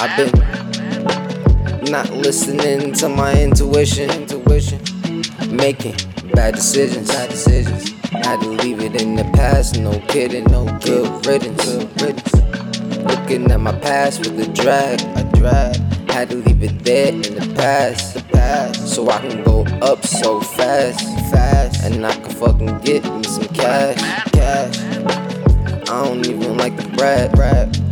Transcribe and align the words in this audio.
rapping. 0.00 0.32
Not 1.90 2.10
listening 2.10 2.92
to 2.94 3.08
my 3.08 3.38
intuition, 3.40 4.10
intuition. 4.10 4.80
Making 5.50 5.96
bad 6.32 6.54
decisions, 6.54 7.08
bad 7.08 7.30
decisions. 7.30 7.90
Had 8.10 8.40
to 8.40 8.48
leave 8.48 8.80
it 8.80 9.00
in 9.00 9.14
the 9.14 9.24
past, 9.34 9.78
no 9.78 9.98
kidding, 10.08 10.44
no 10.44 10.64
good 10.78 11.26
riddance. 11.26 11.64
Good 11.64 12.02
riddance. 12.02 12.34
Looking 13.04 13.50
at 13.50 13.60
my 13.60 13.72
past 13.80 14.20
with 14.20 14.40
a 14.40 14.52
drag, 14.52 15.00
a 15.16 15.24
drag. 15.36 15.76
Had 16.10 16.30
to 16.30 16.36
leave 16.36 16.62
it 16.62 16.82
there 16.84 17.08
in 17.12 17.20
the 17.22 17.54
past, 17.56 18.14
the 18.14 18.22
past. 18.32 18.88
So 18.88 19.10
I 19.10 19.18
can 19.20 19.42
go 19.44 19.64
up 19.82 20.04
so 20.06 20.40
fast, 20.40 21.00
fast. 21.30 21.84
And 21.84 22.06
I 22.06 22.14
can 22.14 22.30
fucking 22.30 22.78
get 22.80 23.04
me 23.04 23.24
some 23.24 23.48
cash, 23.48 24.00
cash. 24.32 24.78
I 25.88 26.04
don't 26.04 26.26
even 26.26 26.56
like 26.56 26.76
the 26.76 26.88
brag, 26.96 27.32
brag. 27.32 27.89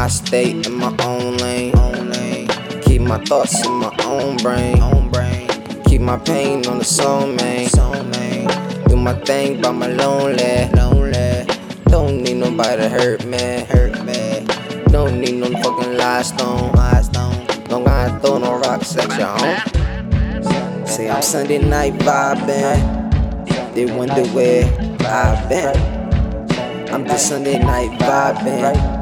I 0.00 0.08
stay 0.08 0.52
in 0.52 0.76
my 0.76 0.96
own 1.00 1.36
lane. 1.36 1.74
Keep 2.84 3.02
my 3.02 3.22
thoughts 3.26 3.66
in 3.66 3.72
my 3.74 3.94
own 4.04 4.38
brain. 4.38 4.78
Keep 5.84 6.00
my 6.00 6.16
pain 6.16 6.66
on 6.66 6.78
the 6.78 6.84
soul, 6.84 7.26
man. 7.26 7.68
Do 8.88 8.96
my 8.96 9.12
thing 9.12 9.60
by 9.60 9.72
my 9.72 9.88
lonely. 9.88 10.70
Don't 11.84 12.22
need 12.22 12.38
nobody 12.38 12.76
to 12.80 12.88
hurt 12.88 13.26
me, 13.26 13.60
hurt 13.68 14.02
me. 14.06 14.46
Don't 14.86 15.20
need 15.20 15.34
no 15.34 15.50
fucking 15.60 15.98
lie 15.98 16.22
stone, 16.22 16.72
lie. 16.72 17.02
Don't 17.68 17.84
gotta 17.84 18.18
throw 18.20 18.38
no 18.38 18.58
rocks 18.58 18.96
at 18.96 19.18
your 19.18 19.26
home. 19.26 20.86
Say 20.86 21.10
I'm 21.10 21.20
Sunday 21.20 21.58
night 21.58 21.92
vibing. 21.98 23.74
They 23.74 23.84
wonder 23.84 24.24
where 24.28 24.64
I've 25.00 25.46
been. 25.50 25.76
I'm 26.90 27.04
just 27.04 27.28
Sunday 27.28 27.58
night 27.58 27.90
vibing. 28.00 28.99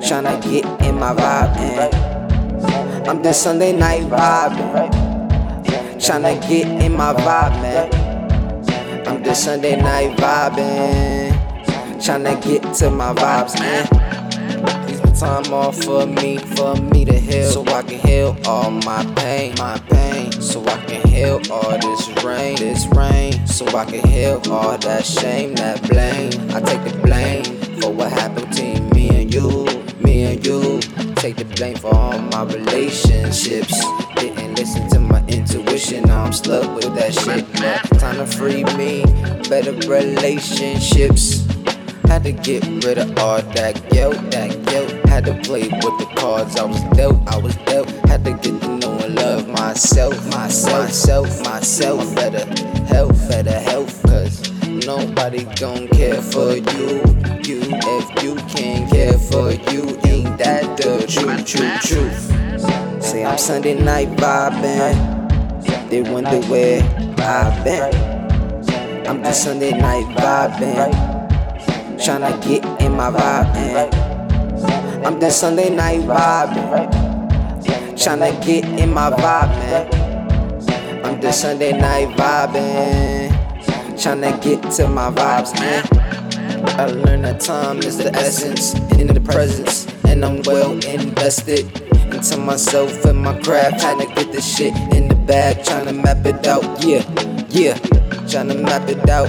Tryna 0.00 0.40
get 0.42 0.64
in 0.86 0.98
my 0.98 1.12
vibe 1.12 1.56
in. 1.58 3.08
I'm 3.08 3.22
just 3.22 3.42
Sunday 3.42 3.72
night 3.72 4.04
vibing. 4.04 4.90
Tryna 5.96 6.40
get 6.48 6.66
in 6.82 6.92
my 6.92 7.12
vibe, 7.12 7.62
man. 7.62 9.06
I'm 9.06 9.24
just 9.24 9.44
Sunday 9.44 9.76
night 9.80 10.16
vibing. 10.16 11.32
Tryna 11.98 12.42
get 12.42 12.74
to 12.74 12.90
my 12.90 13.12
vibes, 13.12 13.58
man. 13.58 14.86
These 14.86 15.00
my 15.02 15.10
time 15.12 15.52
off 15.52 15.82
for 15.82 16.06
me, 16.06 16.38
for 16.38 16.76
me 16.76 17.04
to 17.04 17.18
heal. 17.18 17.50
So 17.50 17.66
I 17.66 17.82
can 17.82 17.98
heal 17.98 18.36
all 18.46 18.70
my 18.70 19.04
pain, 19.16 19.54
my 19.58 19.78
pain. 19.90 20.32
So 20.32 20.64
I 20.64 20.76
can 20.84 21.06
heal 21.08 21.40
all 21.50 21.76
this 21.78 22.08
rain, 22.24 22.56
this 22.56 22.86
rain. 22.94 23.46
So 23.46 23.66
I 23.76 23.84
can 23.84 24.06
heal 24.08 24.40
all 24.50 24.78
that 24.78 25.04
shame, 25.04 25.54
that 25.56 25.82
blame. 25.88 26.32
I 26.54 26.60
take 26.60 26.84
the 26.84 26.98
blame 27.02 27.44
for 27.80 27.92
what 27.92 28.12
happened 28.12 28.48
between 28.50 28.88
me 28.90 29.08
and 29.22 29.32
you, 29.32 29.66
and 30.28 30.46
you. 30.46 30.80
Take 31.16 31.36
the 31.36 31.44
blame 31.56 31.76
for 31.76 31.94
all 31.94 32.18
my 32.18 32.42
relationships. 32.44 33.74
Didn't 34.14 34.54
listen 34.54 34.88
to 34.90 35.00
my 35.00 35.24
intuition, 35.26 36.04
now 36.04 36.24
I'm 36.24 36.32
stuck 36.32 36.74
with 36.74 36.94
that 36.94 37.14
shit. 37.14 37.44
But 37.54 37.98
time 37.98 38.16
to 38.16 38.26
free 38.26 38.64
me, 38.76 39.04
better 39.48 39.72
relationships. 39.88 41.46
Had 42.06 42.24
to 42.24 42.32
get 42.32 42.64
rid 42.84 42.98
of 42.98 43.18
all 43.18 43.42
that 43.42 43.74
guilt, 43.90 44.16
that 44.30 44.50
guilt. 44.66 44.90
Had 45.08 45.24
to 45.26 45.34
play 45.42 45.68
with 45.68 45.96
the 45.98 46.08
cards 46.16 46.56
I 46.56 46.64
was 46.64 46.82
dealt, 46.96 47.16
I 47.28 47.38
was 47.38 47.56
dealt. 47.68 47.88
Had 48.08 48.24
to 48.24 48.32
get 48.32 48.60
to 48.62 48.76
know 48.78 48.98
and 48.98 49.14
love 49.14 49.48
myself, 49.48 50.14
myself, 50.30 50.84
myself, 50.84 51.44
myself. 51.44 52.14
Better 52.14 52.44
health, 52.86 53.28
better 53.28 53.58
health, 53.58 54.07
nobody 54.88 55.44
gon' 55.60 55.86
care 55.88 56.22
for 56.22 56.56
you. 56.56 56.88
You, 57.44 57.60
if 57.60 58.22
you 58.24 58.36
can't 58.48 58.90
care 58.90 59.18
for 59.18 59.52
you, 59.70 59.82
ain't 60.08 60.38
that 60.38 60.64
the 60.78 61.04
truth, 61.06 61.44
truth, 61.44 61.80
truth? 61.82 63.02
Say 63.04 63.22
I'm 63.22 63.36
Sunday 63.36 63.78
night 63.78 64.08
vibing. 64.16 64.96
They 65.90 66.00
wonder 66.00 66.40
where 66.48 66.80
I've 67.18 67.62
been. 67.64 69.06
I'm 69.06 69.22
just 69.22 69.44
Sunday 69.44 69.72
night 69.72 70.06
vibing. 70.16 70.90
Tryna 71.98 72.42
get 72.42 72.64
in 72.80 72.92
my 72.96 73.10
vibe 73.10 73.56
in. 73.56 75.04
I'm 75.04 75.20
just 75.20 75.38
Sunday 75.38 75.68
night 75.68 76.00
vibing. 76.00 76.88
Tryna 77.92 78.42
get 78.42 78.64
in 78.64 78.94
my 78.94 79.10
vibe, 79.10 79.50
man. 79.60 81.04
I'm 81.04 81.20
just 81.20 81.42
Sunday 81.42 81.78
night 81.78 82.08
vibing. 82.16 83.37
Tryna 83.98 84.40
get 84.40 84.62
to 84.76 84.86
my 84.86 85.10
vibes, 85.10 85.52
man. 85.58 85.84
I 86.78 86.86
learned 86.86 87.24
that 87.24 87.40
time 87.40 87.78
is 87.78 87.98
the 87.98 88.14
essence 88.14 88.74
in 88.92 89.08
the 89.08 89.20
presence, 89.20 89.88
and 90.04 90.24
I'm 90.24 90.40
well 90.46 90.72
invested 90.86 91.66
into 92.14 92.36
myself 92.36 93.04
and 93.04 93.18
my 93.18 93.36
craft. 93.40 93.80
Trying 93.80 93.98
to 93.98 94.14
get 94.14 94.30
this 94.30 94.56
shit 94.56 94.72
in 94.94 95.08
the 95.08 95.16
bag, 95.16 95.58
tryna 95.58 96.00
map 96.00 96.24
it 96.24 96.46
out. 96.46 96.62
Yeah, 96.84 97.02
yeah, 97.48 97.74
tryna 98.30 98.62
map 98.62 98.88
it 98.88 99.10
out. 99.10 99.28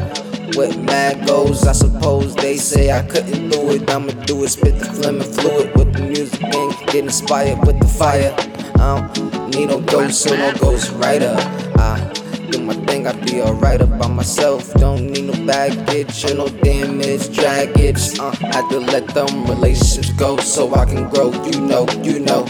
With 0.55 0.77
mad 0.77 1.25
goals, 1.25 1.65
I 1.65 1.71
suppose 1.71 2.35
they 2.35 2.57
say 2.57 2.91
I 2.91 3.01
couldn't 3.07 3.49
do 3.49 3.71
it. 3.71 3.89
I'ma 3.89 4.11
do 4.25 4.43
it, 4.43 4.49
spit 4.49 4.77
the 4.77 4.85
flaming 4.85 5.33
fluid 5.33 5.75
with 5.75 5.93
the 5.93 6.03
music 6.03 6.43
and 6.43 6.77
get 6.87 7.03
inspired 7.05 7.65
with 7.65 7.79
the 7.79 7.87
fire. 7.87 8.35
I 8.75 9.09
don't 9.15 9.49
need 9.49 9.69
no 9.69 9.81
ghost, 9.81 10.21
so 10.21 10.35
no 10.35 10.53
ghost 10.57 10.91
writer. 10.93 11.35
I 11.75 12.08
do 12.49 12.61
my 12.61 12.73
thing, 12.85 13.07
I 13.07 13.13
be 13.13 13.41
alright 13.41 13.81
up 13.81 13.97
by 13.99 14.07
myself. 14.07 14.73
Don't 14.75 15.11
need 15.11 15.25
no 15.25 15.45
baggage 15.45 16.25
or 16.25 16.35
no 16.35 16.47
damage, 16.47 17.33
draggage. 17.35 18.19
Uh, 18.19 18.31
had 18.31 18.69
to 18.69 18.79
let 18.79 19.07
them 19.09 19.45
relationships 19.45 20.11
go 20.13 20.37
so 20.37 20.73
I 20.73 20.85
can 20.85 21.09
grow. 21.09 21.31
You 21.45 21.61
know, 21.61 21.87
you 22.03 22.19
know. 22.19 22.47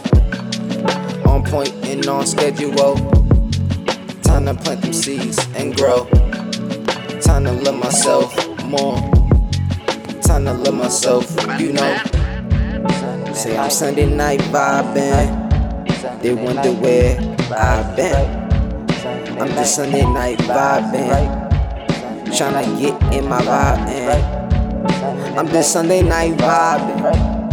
On 1.26 1.44
point 1.44 1.74
and 1.86 2.06
on 2.08 2.26
schedule. 2.26 2.96
Time 4.22 4.46
to 4.46 4.54
plant 4.54 4.82
them 4.82 4.94
seeds 4.94 5.38
and 5.56 5.76
grow. 5.76 6.06
Time 7.22 7.46
to 7.46 7.52
love 7.52 7.80
myself 7.80 8.34
more. 8.64 8.98
Time 10.22 10.46
to 10.46 10.54
love 10.54 10.76
myself, 10.76 11.26
you 11.60 11.74
know. 11.74 11.98
Say 13.34 13.58
I'm 13.58 13.70
Sunday 13.70 14.06
night 14.06 14.40
vibing. 14.52 15.50
They 16.22 16.34
wonder 16.34 16.72
where 16.74 17.18
I've 17.52 17.96
been. 17.96 18.49
I'm 19.40 19.48
just 19.56 19.76
Sunday 19.76 20.04
night 20.04 20.38
vibing. 20.40 21.50
Tryna 22.28 22.78
get 22.78 23.14
in 23.14 23.30
my 23.30 23.40
vibe 23.40 23.88
in. 23.88 25.38
I'm 25.38 25.48
just 25.48 25.72
Sunday 25.72 26.02
night 26.02 26.34
vibing. 26.38 27.50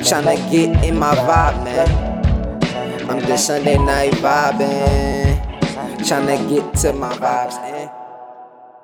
Tryna 0.00 0.36
get 0.50 0.82
in 0.82 0.98
my 0.98 1.14
vibe, 1.14 1.64
man. 1.64 3.10
I'm 3.10 3.20
just 3.20 3.46
Sunday 3.46 3.76
night 3.76 4.12
vibing. 4.14 5.38
Tryna 5.98 6.48
get 6.48 6.74
to 6.76 6.92
my 6.94 7.12
vibes, 7.12 7.60
man. 7.60 8.01